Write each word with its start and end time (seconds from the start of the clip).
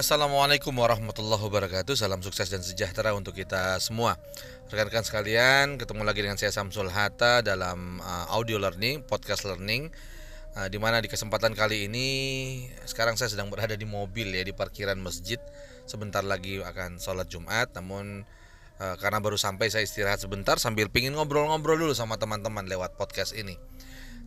Assalamualaikum 0.00 0.72
warahmatullahi 0.80 1.44
wabarakatuh. 1.44 1.92
Salam 1.92 2.24
sukses 2.24 2.48
dan 2.48 2.64
sejahtera 2.64 3.12
untuk 3.12 3.36
kita 3.36 3.76
semua. 3.84 4.16
Rekan-rekan 4.72 5.04
sekalian 5.04 5.76
Ketemu 5.76 6.08
lagi 6.08 6.24
dengan 6.24 6.40
saya 6.40 6.48
Samsul 6.48 6.88
Hatta 6.88 7.44
Dalam 7.44 8.00
uh, 8.00 8.32
audio 8.32 8.56
learning, 8.56 9.04
podcast 9.04 9.44
learning. 9.44 9.92
Uh, 10.56 10.72
Di 10.72 10.80
mana 10.80 11.04
di 11.04 11.12
kesempatan 11.12 11.52
kali 11.52 11.84
ini 11.84 12.08
Sekarang 12.88 13.20
saya 13.20 13.28
sedang 13.28 13.52
berada 13.52 13.76
di 13.76 13.84
mobil 13.84 14.32
ya 14.32 14.40
Di 14.40 14.56
parkiran 14.56 14.96
masjid. 14.96 15.36
Sebentar 15.84 16.24
lagi 16.24 16.64
akan 16.64 16.96
sholat 16.96 17.28
Jumat 17.28 17.68
Namun 17.76 18.24
uh, 18.80 18.96
karena 19.04 19.20
baru 19.20 19.36
sampai 19.36 19.68
saya 19.68 19.84
istirahat 19.84 20.24
sebentar 20.24 20.56
Sambil 20.56 20.88
pingin 20.88 21.12
ngobrol-ngobrol 21.12 21.76
dulu 21.76 21.92
sama 21.92 22.16
teman-teman 22.16 22.64
lewat 22.64 22.96
podcast 22.96 23.36
ini. 23.36 23.60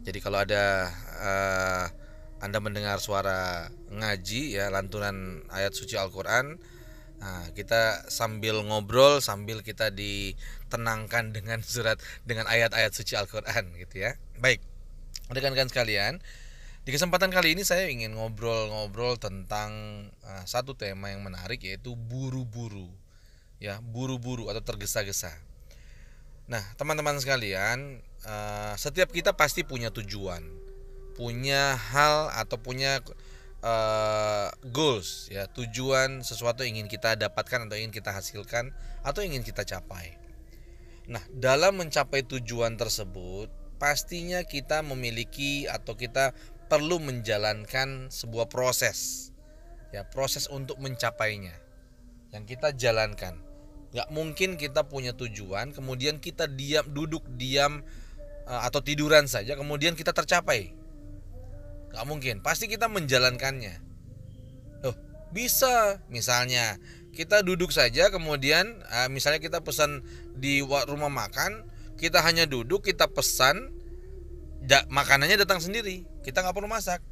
Jadi 0.06 0.22
kalau 0.22 0.38
ada 0.38 0.94
uh, 1.18 2.03
anda 2.44 2.60
mendengar 2.60 3.00
suara 3.00 3.72
ngaji 3.88 4.60
ya 4.60 4.68
lantunan 4.68 5.48
ayat 5.48 5.72
suci 5.72 5.96
Al-Qur'an. 5.96 6.60
Nah, 7.24 7.48
kita 7.56 8.12
sambil 8.12 8.60
ngobrol 8.68 9.24
sambil 9.24 9.64
kita 9.64 9.96
ditenangkan 9.96 11.32
dengan 11.32 11.64
surat 11.64 11.96
dengan 12.28 12.52
ayat-ayat 12.52 12.92
suci 12.92 13.16
Al-Qur'an 13.16 13.72
gitu 13.80 14.04
ya. 14.04 14.20
Baik. 14.44 14.60
Rekan-rekan 15.32 15.72
sekalian, 15.72 16.20
di 16.84 16.92
kesempatan 16.92 17.32
kali 17.32 17.56
ini 17.56 17.64
saya 17.64 17.88
ingin 17.88 18.20
ngobrol-ngobrol 18.20 19.16
tentang 19.16 19.72
uh, 20.28 20.44
satu 20.44 20.76
tema 20.76 21.16
yang 21.16 21.24
menarik 21.24 21.64
yaitu 21.64 21.96
buru-buru. 21.96 22.92
Ya, 23.64 23.80
buru-buru 23.80 24.52
atau 24.52 24.60
tergesa-gesa. 24.60 25.32
Nah, 26.52 26.60
teman-teman 26.76 27.16
sekalian, 27.24 28.04
uh, 28.28 28.76
setiap 28.76 29.16
kita 29.16 29.32
pasti 29.32 29.64
punya 29.64 29.96
tujuan 29.96 30.63
punya 31.14 31.78
hal 31.78 32.34
atau 32.34 32.58
punya 32.58 33.02
uh, 33.64 34.50
goals 34.70 35.32
ya 35.32 35.48
tujuan 35.50 36.22
sesuatu 36.22 36.68
ingin 36.68 36.92
kita 36.92 37.16
dapatkan 37.16 37.66
atau 37.66 37.80
ingin 37.80 37.96
kita 37.96 38.12
hasilkan 38.12 38.76
atau 39.02 39.24
ingin 39.24 39.42
kita 39.42 39.64
capai. 39.64 40.20
Nah, 41.08 41.24
dalam 41.36 41.80
mencapai 41.80 42.24
tujuan 42.24 42.80
tersebut 42.80 43.52
pastinya 43.80 44.44
kita 44.48 44.80
memiliki 44.86 45.68
atau 45.68 46.00
kita 46.00 46.32
perlu 46.72 47.00
menjalankan 47.04 48.08
sebuah 48.08 48.48
proses. 48.48 49.30
Ya, 49.92 50.08
proses 50.08 50.50
untuk 50.50 50.80
mencapainya. 50.80 51.54
Yang 52.34 52.58
kita 52.58 52.74
jalankan. 52.74 53.38
Gak 53.94 54.10
mungkin 54.10 54.58
kita 54.58 54.90
punya 54.90 55.14
tujuan 55.14 55.70
kemudian 55.70 56.18
kita 56.18 56.50
diam 56.50 56.82
duduk 56.90 57.22
diam 57.38 57.86
eh, 58.50 58.62
atau 58.66 58.82
tiduran 58.82 59.30
saja 59.30 59.54
kemudian 59.54 59.94
kita 59.94 60.10
tercapai 60.10 60.74
Gak 61.94 62.06
mungkin, 62.10 62.42
pasti 62.42 62.66
kita 62.66 62.90
menjalankannya. 62.90 63.78
Oh, 64.82 64.98
bisa. 65.30 66.02
Misalnya, 66.10 66.82
kita 67.14 67.46
duduk 67.46 67.70
saja 67.70 68.10
kemudian 68.10 68.82
uh, 68.90 69.06
misalnya 69.14 69.38
kita 69.38 69.62
pesan 69.62 70.02
di 70.34 70.66
rumah 70.66 71.14
makan, 71.14 71.70
kita 72.02 72.26
hanya 72.26 72.50
duduk, 72.50 72.90
kita 72.90 73.06
pesan 73.06 73.70
makanannya 74.90 75.38
datang 75.38 75.62
sendiri. 75.62 76.10
Kita 76.26 76.42
nggak 76.42 76.58
perlu 76.58 76.66
masak. 76.66 77.06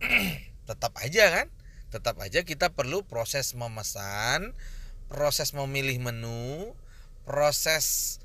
Tetap 0.68 0.96
aja 0.96 1.24
kan? 1.28 1.46
Tetap 1.92 2.16
aja 2.24 2.40
kita 2.40 2.72
perlu 2.72 3.04
proses 3.04 3.52
memesan, 3.52 4.56
proses 5.12 5.52
memilih 5.52 6.00
menu, 6.00 6.72
proses 7.28 8.16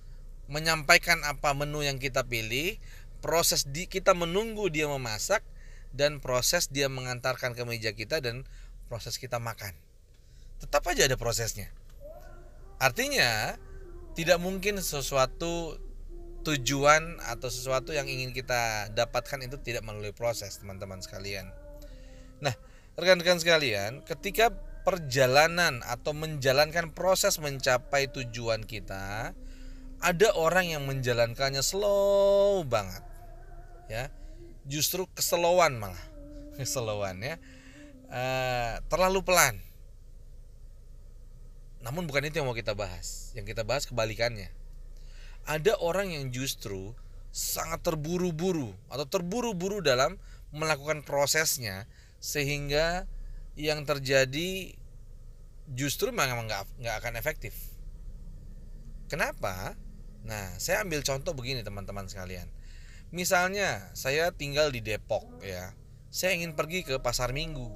menyampaikan 0.48 1.26
apa 1.26 1.52
menu 1.58 1.82
yang 1.82 1.98
kita 1.98 2.24
pilih, 2.24 2.78
proses 3.20 3.66
di 3.68 3.90
kita 3.90 4.14
menunggu 4.14 4.70
dia 4.70 4.86
memasak 4.86 5.42
dan 5.96 6.20
proses 6.20 6.68
dia 6.68 6.92
mengantarkan 6.92 7.56
ke 7.56 7.64
meja 7.64 7.96
kita 7.96 8.20
dan 8.20 8.44
proses 8.92 9.16
kita 9.16 9.40
makan. 9.40 9.72
Tetap 10.60 10.84
aja 10.92 11.08
ada 11.08 11.16
prosesnya. 11.16 11.72
Artinya 12.78 13.56
tidak 14.14 14.38
mungkin 14.44 14.84
sesuatu 14.84 15.80
tujuan 16.46 17.18
atau 17.26 17.50
sesuatu 17.50 17.96
yang 17.96 18.06
ingin 18.06 18.36
kita 18.36 18.92
dapatkan 18.94 19.42
itu 19.42 19.58
tidak 19.64 19.82
melalui 19.82 20.14
proses, 20.14 20.62
teman-teman 20.62 21.02
sekalian. 21.02 21.50
Nah, 22.44 22.54
rekan-rekan 23.00 23.42
sekalian, 23.42 24.06
ketika 24.06 24.54
perjalanan 24.86 25.82
atau 25.82 26.14
menjalankan 26.14 26.94
proses 26.94 27.42
mencapai 27.42 28.12
tujuan 28.14 28.62
kita, 28.62 29.34
ada 30.04 30.30
orang 30.38 30.70
yang 30.70 30.86
menjalankannya 30.86 31.66
slow 31.66 32.62
banget. 32.68 33.02
Ya 33.90 34.14
justru 34.66 35.06
keselowan 35.14 35.78
malah 35.78 36.06
keselowan 36.58 37.22
ya 37.22 37.36
uh, 38.10 38.82
terlalu 38.90 39.22
pelan 39.22 39.58
namun 41.86 42.10
bukan 42.10 42.26
itu 42.26 42.42
yang 42.42 42.50
mau 42.50 42.58
kita 42.58 42.74
bahas 42.74 43.30
yang 43.38 43.46
kita 43.46 43.62
bahas 43.62 43.86
kebalikannya 43.86 44.50
ada 45.46 45.78
orang 45.78 46.10
yang 46.10 46.34
justru 46.34 46.98
sangat 47.30 47.84
terburu-buru 47.86 48.74
atau 48.90 49.06
terburu-buru 49.06 49.84
dalam 49.84 50.18
melakukan 50.56 51.04
prosesnya 51.06 51.86
sehingga 52.18 53.06
yang 53.60 53.84
terjadi 53.84 54.74
justru 55.76 56.10
memang 56.16 56.48
nggak 56.48 56.64
nggak 56.82 56.96
akan 57.04 57.14
efektif. 57.20 57.54
Kenapa? 59.12 59.76
Nah, 60.26 60.58
saya 60.58 60.82
ambil 60.82 61.06
contoh 61.06 61.38
begini 61.38 61.62
teman-teman 61.62 62.10
sekalian. 62.10 62.50
Misalnya 63.16 63.96
saya 63.96 64.36
tinggal 64.36 64.76
di 64.76 64.84
Depok 64.84 65.40
ya. 65.40 65.72
Saya 66.12 66.36
ingin 66.36 66.52
pergi 66.52 66.84
ke 66.84 67.00
pasar 67.00 67.32
Minggu. 67.32 67.72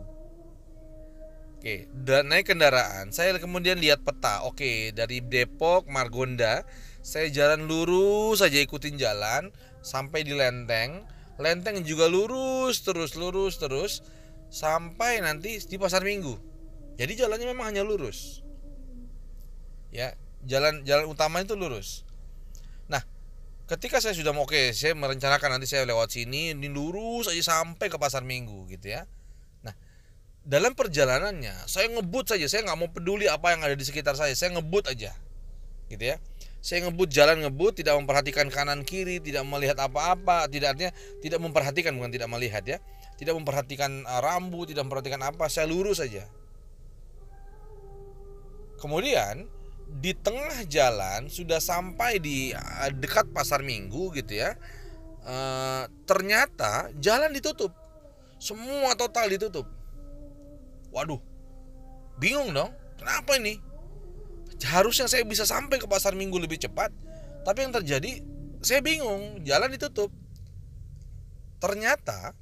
Oke, 1.55 1.87
dan 1.91 2.31
naik 2.31 2.51
kendaraan, 2.51 3.11
saya 3.11 3.35
kemudian 3.39 3.79
lihat 3.79 4.03
peta. 4.03 4.43
Oke, 4.47 4.91
dari 4.95 5.23
Depok 5.23 5.87
Margonda, 5.91 6.63
saya 7.03 7.31
jalan 7.31 7.67
lurus 7.67 8.43
saja 8.43 8.59
ikutin 8.63 8.99
jalan 8.99 9.51
sampai 9.79 10.27
di 10.27 10.35
Lenteng. 10.35 11.07
Lenteng 11.39 11.83
juga 11.87 12.11
lurus 12.11 12.83
terus 12.83 13.15
lurus 13.15 13.59
terus 13.59 14.03
sampai 14.51 15.23
nanti 15.23 15.55
di 15.59 15.75
pasar 15.79 16.03
Minggu. 16.03 16.35
Jadi 16.99 17.15
jalannya 17.15 17.47
memang 17.47 17.75
hanya 17.75 17.83
lurus. 17.83 18.43
Ya, 19.91 20.15
jalan 20.43 20.83
jalan 20.83 21.07
utama 21.11 21.43
itu 21.43 21.55
lurus 21.55 22.08
ketika 23.69 24.01
saya 24.01 24.17
sudah 24.17 24.33
mau 24.33 24.49
oke 24.49 24.73
saya 24.73 24.97
merencanakan 24.97 25.55
nanti 25.55 25.69
saya 25.69 25.85
lewat 25.85 26.09
sini 26.09 26.57
ini 26.57 26.67
lurus 26.73 27.29
aja 27.29 27.61
sampai 27.61 27.85
ke 27.85 28.01
pasar 28.01 28.25
minggu 28.25 28.65
gitu 28.65 28.97
ya. 28.97 29.05
Nah 29.61 29.77
dalam 30.41 30.73
perjalanannya 30.73 31.69
saya 31.69 31.93
ngebut 31.93 32.33
saja 32.33 32.49
saya 32.49 32.65
nggak 32.65 32.77
mau 32.81 32.89
peduli 32.89 33.29
apa 33.29 33.53
yang 33.53 33.61
ada 33.61 33.77
di 33.77 33.85
sekitar 33.85 34.17
saya 34.17 34.33
saya 34.33 34.57
ngebut 34.57 34.89
aja 34.89 35.13
gitu 35.93 36.01
ya. 36.01 36.17
Saya 36.59 36.89
ngebut 36.89 37.07
jalan 37.13 37.45
ngebut 37.45 37.79
tidak 37.79 37.95
memperhatikan 38.01 38.49
kanan 38.51 38.81
kiri 38.83 39.21
tidak 39.21 39.45
melihat 39.45 39.77
apa-apa 39.79 40.49
tidak 40.49 40.75
artinya 40.75 40.91
tidak 41.21 41.39
memperhatikan 41.39 41.93
bukan 41.93 42.11
tidak 42.11 42.27
melihat 42.27 42.63
ya. 42.65 42.77
Tidak 43.21 43.35
memperhatikan 43.37 44.07
uh, 44.09 44.19
rambut 44.23 44.73
tidak 44.73 44.89
memperhatikan 44.89 45.21
apa 45.21 45.45
saya 45.45 45.69
lurus 45.69 46.01
saja. 46.01 46.25
Kemudian 48.79 49.58
di 49.89 50.13
tengah 50.13 50.63
jalan 50.69 51.27
sudah 51.27 51.57
sampai 51.57 52.21
di 52.21 52.53
eh, 52.53 52.91
dekat 52.93 53.33
pasar 53.33 53.65
minggu 53.65 54.13
gitu 54.13 54.37
ya 54.37 54.53
e, 55.25 55.35
ternyata 56.05 56.93
jalan 56.97 57.33
ditutup. 57.33 57.73
Semua 58.39 58.95
total 58.95 59.27
ditutup. 59.27 59.67
Waduh 60.93 61.19
bingung 62.19 62.51
dong 62.51 62.71
kenapa 62.99 63.39
ini? 63.39 63.59
Harusnya 64.59 65.07
saya 65.07 65.23
bisa 65.23 65.47
sampai 65.47 65.79
ke 65.79 65.87
pasar 65.87 66.13
minggu 66.19 66.35
lebih 66.35 66.59
cepat 66.59 66.91
tapi 67.47 67.63
yang 67.63 67.71
terjadi 67.71 68.19
saya 68.59 68.83
bingung 68.83 69.43
jalan 69.47 69.71
ditutup. 69.71 70.11
Ternyata 71.59 72.35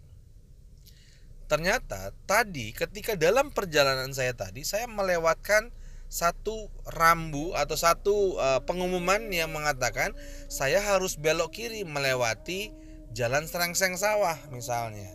ternyata 1.48 2.12
tadi 2.28 2.76
ketika 2.76 3.16
dalam 3.16 3.56
perjalanan 3.56 4.12
saya 4.12 4.36
tadi 4.36 4.68
saya 4.68 4.84
melewatkan 4.90 5.72
satu 6.08 6.72
rambu 6.88 7.52
atau 7.52 7.76
satu 7.76 8.40
uh, 8.40 8.64
pengumuman 8.64 9.28
yang 9.28 9.52
mengatakan 9.52 10.16
saya 10.48 10.80
harus 10.80 11.20
belok 11.20 11.52
kiri 11.52 11.84
melewati 11.84 12.72
jalan 13.12 13.44
serengseng 13.48 14.00
sawah 14.00 14.40
misalnya. 14.52 15.12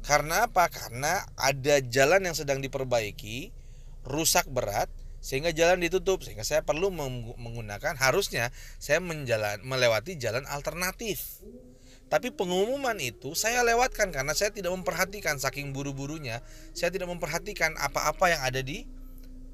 Karena 0.00 0.48
apa? 0.48 0.66
Karena 0.72 1.22
ada 1.36 1.78
jalan 1.84 2.24
yang 2.24 2.32
sedang 2.32 2.64
diperbaiki, 2.64 3.52
rusak 4.08 4.48
berat 4.48 4.88
sehingga 5.20 5.52
jalan 5.52 5.84
ditutup 5.84 6.24
sehingga 6.24 6.42
saya 6.48 6.64
perlu 6.64 6.88
menggunakan 7.36 7.92
harusnya 8.00 8.48
saya 8.80 9.04
menjalan 9.04 9.60
melewati 9.62 10.16
jalan 10.16 10.48
alternatif. 10.48 11.44
Tapi 12.10 12.34
pengumuman 12.34 12.98
itu 12.98 13.38
saya 13.38 13.62
lewatkan 13.62 14.10
karena 14.10 14.34
saya 14.34 14.50
tidak 14.50 14.74
memperhatikan 14.74 15.38
saking 15.38 15.70
buru-burunya, 15.70 16.42
saya 16.74 16.90
tidak 16.90 17.06
memperhatikan 17.06 17.78
apa-apa 17.78 18.34
yang 18.34 18.42
ada 18.42 18.64
di 18.66 18.88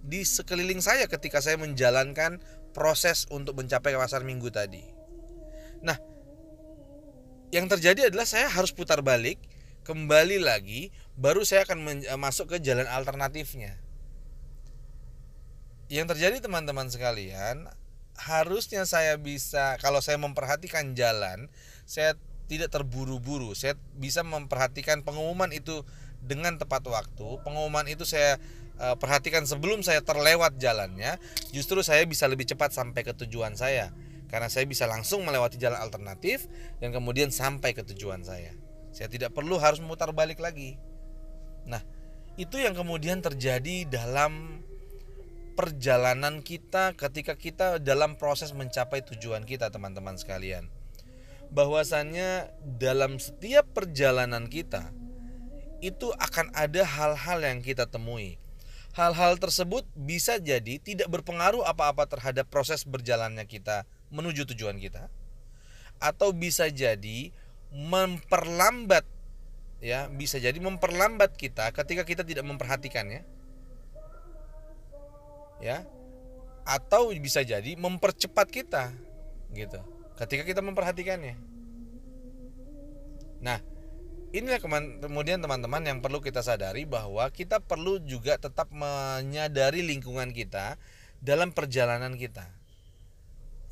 di 0.07 0.23
sekeliling 0.23 0.79
saya 0.79 1.11
ketika 1.11 1.43
saya 1.43 1.59
menjalankan 1.59 2.39
proses 2.71 3.27
untuk 3.35 3.59
mencapai 3.59 3.99
pasar 3.99 4.23
minggu 4.23 4.47
tadi. 4.55 4.87
Nah, 5.83 5.99
yang 7.51 7.67
terjadi 7.67 8.09
adalah 8.09 8.25
saya 8.25 8.47
harus 8.47 8.71
putar 8.71 9.03
balik, 9.03 9.43
kembali 9.83 10.39
lagi, 10.39 10.95
baru 11.19 11.43
saya 11.43 11.67
akan 11.67 12.07
masuk 12.23 12.55
ke 12.55 12.63
jalan 12.63 12.87
alternatifnya. 12.87 13.83
Yang 15.91 16.15
terjadi 16.15 16.43
teman-teman 16.43 16.87
sekalian 16.91 17.67
harusnya 18.17 18.89
saya 18.89 19.21
bisa 19.21 19.77
kalau 19.79 20.01
saya 20.01 20.17
memperhatikan 20.17 20.97
jalan 20.97 21.53
saya 21.87 22.19
tidak 22.47 22.75
terburu-buru. 22.75 23.55
Saya 23.55 23.75
bisa 23.95 24.23
memperhatikan 24.27 25.03
pengumuman 25.03 25.51
itu 25.55 25.83
dengan 26.23 26.59
tepat 26.59 26.83
waktu. 26.87 27.43
Pengumuman 27.47 27.87
itu 27.87 28.03
saya 28.03 28.39
uh, 28.81 28.97
perhatikan 28.97 29.45
sebelum 29.45 29.81
saya 29.81 30.01
terlewat 30.05 30.61
jalannya, 30.61 31.17
justru 31.53 31.81
saya 31.81 32.05
bisa 32.05 32.29
lebih 32.29 32.49
cepat 32.49 32.73
sampai 32.73 33.03
ke 33.05 33.13
tujuan 33.27 33.57
saya. 33.57 33.93
Karena 34.27 34.51
saya 34.51 34.67
bisa 34.67 34.91
langsung 34.91 35.23
melewati 35.23 35.55
jalan 35.55 35.79
alternatif 35.79 36.51
dan 36.83 36.91
kemudian 36.91 37.31
sampai 37.31 37.73
ke 37.73 37.87
tujuan 37.95 38.27
saya. 38.27 38.51
Saya 38.91 39.07
tidak 39.07 39.31
perlu 39.37 39.55
harus 39.61 39.79
memutar 39.79 40.11
balik 40.11 40.43
lagi. 40.43 40.75
Nah, 41.63 41.79
itu 42.35 42.59
yang 42.59 42.75
kemudian 42.75 43.23
terjadi 43.23 43.87
dalam 43.87 44.61
perjalanan 45.55 46.43
kita 46.43 46.93
ketika 46.99 47.39
kita 47.39 47.67
dalam 47.79 48.19
proses 48.19 48.51
mencapai 48.51 49.01
tujuan 49.15 49.47
kita, 49.47 49.71
teman-teman 49.71 50.19
sekalian. 50.19 50.67
Bahwasannya 51.55 52.51
dalam 52.83 53.23
setiap 53.23 53.71
perjalanan 53.71 54.51
kita 54.51 54.91
itu 55.79 56.11
akan 56.19 56.51
ada 56.51 56.83
hal-hal 56.83 57.39
yang 57.47 57.63
kita 57.63 57.87
temui 57.87 58.43
hal-hal 58.97 59.37
tersebut 59.37 59.85
bisa 59.93 60.41
jadi 60.41 60.81
tidak 60.81 61.13
berpengaruh 61.13 61.61
apa-apa 61.69 62.09
terhadap 62.09 62.49
proses 62.49 62.89
berjalannya 62.89 63.45
kita 63.45 63.85
menuju 64.09 64.49
tujuan 64.57 64.81
kita 64.81 65.13
atau 66.01 66.33
bisa 66.33 66.73
jadi 66.73 67.29
memperlambat 67.69 69.05
ya 69.85 70.09
bisa 70.09 70.41
jadi 70.41 70.57
memperlambat 70.57 71.37
kita 71.37 71.69
ketika 71.77 72.09
kita 72.09 72.25
tidak 72.25 72.49
memperhatikannya 72.49 73.21
ya 75.61 75.85
atau 76.65 77.13
bisa 77.21 77.45
jadi 77.45 77.77
mempercepat 77.77 78.49
kita 78.49 78.97
gitu 79.53 79.79
ketika 80.17 80.43
kita 80.49 80.61
memperhatikannya. 80.65 81.37
Nah 83.45 83.61
inilah 84.37 84.61
kemudian 85.01 85.41
teman-teman 85.41 85.81
yang 85.81 85.99
perlu 86.05 86.21
kita 86.21 86.45
sadari 86.45 86.85
bahwa 86.85 87.25
kita 87.33 87.57
perlu 87.65 87.97
juga 88.05 88.37
tetap 88.37 88.69
menyadari 88.69 89.81
lingkungan 89.81 90.37
kita 90.37 90.77
dalam 91.25 91.57
perjalanan 91.57 92.21
kita. 92.21 92.45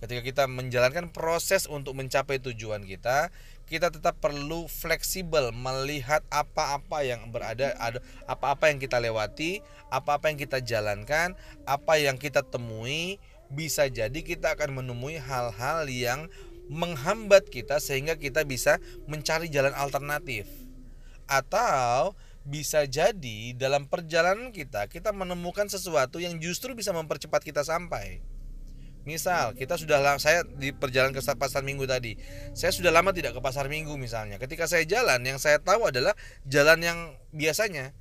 Ketika 0.01 0.21
kita 0.25 0.45
menjalankan 0.49 1.13
proses 1.13 1.69
untuk 1.69 1.97
mencapai 1.97 2.41
tujuan 2.41 2.85
kita, 2.85 3.29
kita 3.65 3.89
tetap 3.89 4.21
perlu 4.21 4.69
fleksibel 4.69 5.53
melihat 5.53 6.21
apa-apa 6.29 7.01
yang 7.05 7.33
berada 7.33 7.73
ada 7.81 8.01
apa-apa 8.29 8.69
yang 8.69 8.81
kita 8.81 9.01
lewati, 9.01 9.65
apa-apa 9.89 10.29
yang 10.29 10.37
kita 10.41 10.61
jalankan, 10.61 11.33
apa 11.65 11.97
yang 11.97 12.21
kita 12.21 12.45
temui, 12.45 13.17
bisa 13.49 13.89
jadi 13.89 14.17
kita 14.21 14.57
akan 14.57 14.83
menemui 14.83 15.17
hal-hal 15.17 15.89
yang 15.89 16.29
menghambat 16.69 17.49
kita 17.53 17.81
sehingga 17.81 18.17
kita 18.17 18.45
bisa 18.49 18.81
mencari 19.09 19.53
jalan 19.53 19.73
alternatif. 19.77 20.49
Atau 21.25 22.17
bisa 22.45 22.85
jadi 22.85 23.57
dalam 23.57 23.89
perjalanan 23.89 24.53
kita 24.53 24.85
kita 24.93 25.17
menemukan 25.17 25.65
sesuatu 25.65 26.21
yang 26.21 26.37
justru 26.37 26.77
bisa 26.77 26.93
mempercepat 26.93 27.41
kita 27.41 27.65
sampai. 27.65 28.21
Misal 29.05 29.53
kita 29.53 29.77
sudah 29.77 30.01
saya 30.17 30.49
di 30.49 30.73
perjalanan 30.73 31.13
ke 31.13 31.21
pasar 31.37 31.61
minggu 31.61 31.85
tadi, 31.85 32.17
saya 32.57 32.73
sudah 32.73 32.89
lama 32.89 33.13
tidak 33.13 33.37
ke 33.37 33.41
pasar 33.45 33.69
minggu 33.69 33.93
misalnya. 34.01 34.41
Ketika 34.41 34.65
saya 34.65 34.89
jalan, 34.89 35.21
yang 35.21 35.37
saya 35.37 35.61
tahu 35.61 35.85
adalah 35.89 36.17
jalan 36.49 36.81
yang 36.81 36.99
biasanya. 37.29 37.93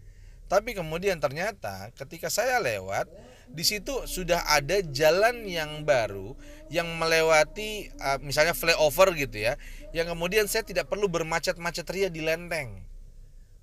Tapi 0.47 0.71
kemudian 0.71 1.19
ternyata 1.19 1.91
ketika 1.99 2.31
saya 2.31 2.63
lewat, 2.63 3.11
di 3.51 3.63
situ 3.65 4.05
sudah 4.07 4.45
ada 4.49 4.79
jalan 4.81 5.43
yang 5.45 5.83
baru 5.83 6.35
yang 6.71 6.89
melewati 6.97 7.93
uh, 8.01 8.17
misalnya 8.23 8.57
flyover 8.57 9.13
gitu 9.13 9.45
ya 9.45 9.59
yang 9.93 10.09
kemudian 10.09 10.49
saya 10.49 10.65
tidak 10.65 10.89
perlu 10.89 11.05
bermacet-macet 11.05 11.85
ria 11.93 12.09
di 12.09 12.25
Lenteng. 12.25 12.81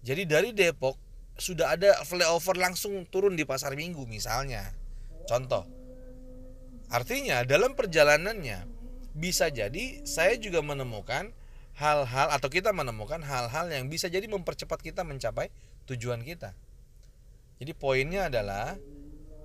Jadi 0.00 0.23
dari 0.25 0.50
Depok 0.55 0.97
sudah 1.37 1.75
ada 1.75 1.97
flyover 2.06 2.55
langsung 2.55 3.03
turun 3.11 3.35
di 3.35 3.43
pasar 3.43 3.75
Minggu 3.75 4.06
misalnya. 4.06 4.71
Contoh. 5.27 5.67
Artinya 6.91 7.43
dalam 7.43 7.75
perjalanannya 7.75 8.67
bisa 9.15 9.50
jadi 9.50 10.06
saya 10.06 10.38
juga 10.38 10.62
menemukan 10.62 11.35
hal-hal 11.79 12.29
atau 12.31 12.49
kita 12.50 12.71
menemukan 12.71 13.23
hal-hal 13.23 13.67
yang 13.71 13.91
bisa 13.91 14.06
jadi 14.06 14.26
mempercepat 14.26 14.79
kita 14.83 15.03
mencapai 15.03 15.50
tujuan 15.91 16.23
kita. 16.23 16.55
Jadi 17.61 17.73
poinnya 17.76 18.31
adalah 18.33 18.79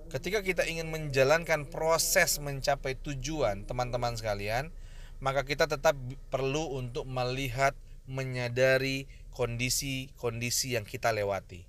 Ketika 0.05 0.45
kita 0.45 0.63
ingin 0.69 0.87
menjalankan 0.93 1.65
proses 1.65 2.37
mencapai 2.37 2.93
tujuan, 3.01 3.65
teman-teman 3.65 4.13
sekalian, 4.13 4.69
maka 5.17 5.41
kita 5.41 5.65
tetap 5.65 5.97
perlu 6.29 6.77
untuk 6.77 7.09
melihat, 7.09 7.73
menyadari 8.05 9.09
kondisi-kondisi 9.33 10.77
yang 10.77 10.85
kita 10.85 11.09
lewati. 11.09 11.65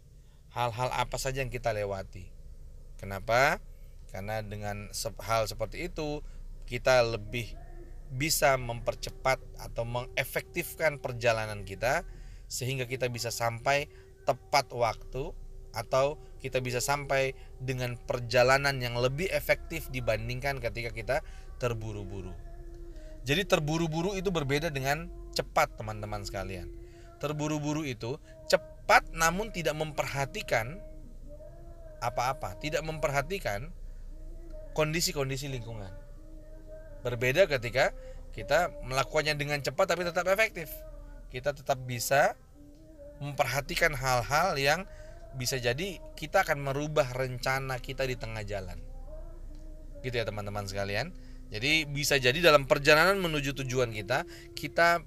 Hal-hal 0.53 0.93
apa 0.93 1.17
saja 1.17 1.41
yang 1.41 1.49
kita 1.49 1.73
lewati. 1.73 2.29
Kenapa? 3.00 3.56
Karena 4.12 4.44
dengan 4.44 4.93
hal 5.25 5.49
seperti 5.49 5.88
itu, 5.88 6.21
kita 6.69 7.00
lebih 7.09 7.56
bisa 8.12 8.55
mempercepat 8.61 9.41
atau 9.59 9.88
mengefektifkan 9.88 11.00
perjalanan 11.00 11.65
kita 11.65 12.06
sehingga 12.47 12.87
kita 12.87 13.11
bisa 13.11 13.35
sampai 13.35 13.91
tepat 14.29 14.71
waktu 14.71 15.35
atau 15.76 16.17
kita 16.40 16.64
bisa 16.64 16.81
sampai 16.81 17.37
dengan 17.61 18.00
perjalanan 18.08 18.81
yang 18.81 18.96
lebih 18.96 19.28
efektif 19.28 19.93
dibandingkan 19.93 20.56
ketika 20.56 20.90
kita 20.90 21.17
terburu-buru. 21.61 22.32
Jadi 23.28 23.44
terburu-buru 23.44 24.17
itu 24.17 24.32
berbeda 24.32 24.73
dengan 24.73 25.12
cepat 25.37 25.76
teman-teman 25.76 26.25
sekalian. 26.25 26.73
Terburu-buru 27.20 27.84
itu 27.84 28.17
cepat 28.49 29.12
namun 29.12 29.52
tidak 29.52 29.76
memperhatikan 29.76 30.81
apa-apa, 32.00 32.56
tidak 32.62 32.81
memperhatikan 32.87 33.69
kondisi-kondisi 34.73 35.49
lingkungan. 35.52 35.90
Berbeda 37.05 37.49
ketika 37.49 37.93
kita 38.37 38.69
melakukannya 38.84 39.34
dengan 39.34 39.58
cepat 39.64 39.96
tapi 39.96 40.05
tetap 40.05 40.28
efektif. 40.28 40.69
Kita 41.32 41.56
tetap 41.56 41.81
bisa 41.88 42.37
memperhatikan 43.19 43.96
hal-hal 43.96 44.61
yang 44.61 44.84
bisa 45.37 45.61
jadi 45.61 46.00
kita 46.17 46.43
akan 46.43 46.73
merubah 46.73 47.12
rencana 47.12 47.79
kita 47.79 48.09
di 48.09 48.17
tengah 48.17 48.43
jalan. 48.43 48.81
Gitu 50.00 50.16
ya 50.16 50.25
teman-teman 50.25 50.64
sekalian. 50.64 51.12
Jadi 51.47 51.87
bisa 51.87 52.19
jadi 52.19 52.35
dalam 52.43 52.66
perjalanan 52.66 53.23
menuju 53.23 53.55
tujuan 53.62 53.95
kita, 53.95 54.26
kita 54.59 55.07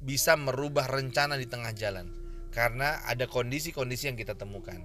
bisa 0.00 0.38
merubah 0.40 0.88
rencana 0.88 1.36
di 1.36 1.44
tengah 1.44 1.76
jalan 1.76 2.08
karena 2.50 3.04
ada 3.04 3.28
kondisi-kondisi 3.28 4.08
yang 4.08 4.16
kita 4.16 4.34
temukan. 4.34 4.80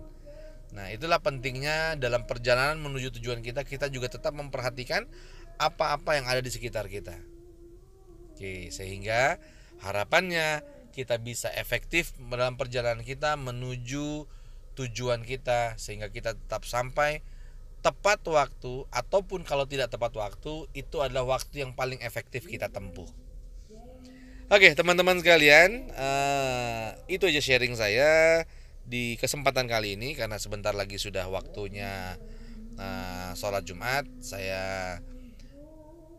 Nah, 0.76 0.92
itulah 0.92 1.24
pentingnya 1.24 1.96
dalam 1.96 2.28
perjalanan 2.28 2.76
menuju 2.84 3.16
tujuan 3.16 3.40
kita, 3.40 3.64
kita 3.64 3.88
juga 3.88 4.12
tetap 4.12 4.36
memperhatikan 4.36 5.08
apa-apa 5.56 6.20
yang 6.20 6.28
ada 6.28 6.44
di 6.44 6.52
sekitar 6.52 6.92
kita. 6.92 7.16
Oke, 8.36 8.68
sehingga 8.76 9.40
harapannya 9.80 10.68
kita 10.92 11.20
bisa 11.24 11.48
efektif 11.56 12.12
dalam 12.20 12.60
perjalanan 12.60 13.04
kita 13.08 13.40
menuju 13.40 14.28
tujuan 14.76 15.24
kita 15.24 15.80
sehingga 15.80 16.12
kita 16.12 16.36
tetap 16.36 16.68
sampai 16.68 17.24
tepat 17.80 18.20
waktu 18.26 18.90
ataupun 18.90 19.46
kalau 19.46 19.70
tidak 19.70 19.94
tepat 19.94 20.12
waktu 20.18 20.66
itu 20.74 20.98
adalah 21.00 21.38
waktu 21.38 21.64
yang 21.64 21.72
paling 21.78 22.02
efektif 22.02 22.50
kita 22.50 22.68
tempuh. 22.68 23.08
Oke 24.46 24.74
teman-teman 24.78 25.18
sekalian 25.22 25.90
uh, 25.98 26.94
itu 27.10 27.26
aja 27.26 27.42
sharing 27.42 27.74
saya 27.74 28.46
di 28.86 29.18
kesempatan 29.18 29.66
kali 29.66 29.98
ini 29.98 30.14
karena 30.14 30.38
sebentar 30.38 30.74
lagi 30.78 31.02
sudah 31.02 31.26
waktunya 31.26 32.14
uh, 32.78 33.34
sholat 33.34 33.66
Jumat 33.66 34.06
saya 34.22 34.98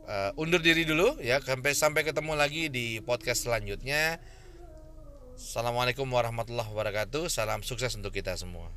uh, 0.06 0.30
undur 0.40 0.62
diri 0.62 0.82
dulu 0.82 1.18
ya 1.22 1.38
sampai 1.42 1.74
sampai 1.74 2.02
ketemu 2.06 2.32
lagi 2.34 2.70
di 2.70 3.02
podcast 3.02 3.46
selanjutnya. 3.46 4.18
Assalamualaikum 5.36 6.08
warahmatullahi 6.08 6.64
wabarakatuh. 6.72 7.28
Salam 7.28 7.60
sukses 7.60 7.92
untuk 7.92 8.08
kita 8.08 8.32
semua. 8.40 8.72